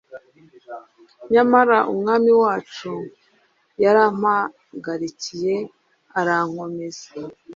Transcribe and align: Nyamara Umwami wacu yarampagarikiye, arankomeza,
Nyamara 1.33 1.77
Umwami 1.93 2.31
wacu 2.41 2.93
yarampagarikiye, 3.83 5.55
arankomeza, 6.19 7.07